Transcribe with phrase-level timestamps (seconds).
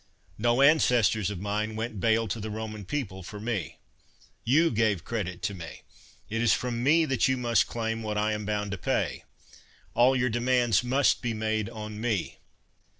[0.39, 3.77] No ancestors of mine went bail to the Roman people for me:
[4.43, 5.83] you gave credit to me;
[6.27, 9.25] it is from me that you must claim what I am bound to pay:
[9.93, 12.39] all your demands must be made on me.